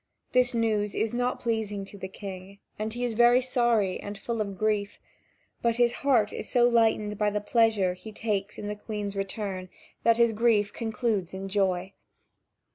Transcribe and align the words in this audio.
This 0.31 0.55
news 0.55 0.95
is 0.95 1.13
not 1.13 1.39
pleasing 1.41 1.85
to 1.85 1.95
the 1.95 2.07
King, 2.07 2.57
and 2.79 2.91
he 2.91 3.03
is 3.05 3.13
very 3.13 3.39
sorry 3.39 3.99
and 3.99 4.17
full 4.17 4.41
of 4.41 4.57
grief; 4.57 4.97
but 5.61 5.75
his 5.75 5.93
heart 6.01 6.33
is 6.33 6.49
so 6.49 6.67
lightened 6.67 7.19
by 7.19 7.29
the 7.29 7.39
pleasure 7.39 7.93
he 7.93 8.11
takes 8.11 8.57
in 8.57 8.67
the 8.67 8.75
Queen's 8.75 9.15
return, 9.15 9.69
that 10.01 10.17
his 10.17 10.33
grief 10.33 10.73
concludes 10.73 11.35
in 11.35 11.47
joy. 11.49 11.93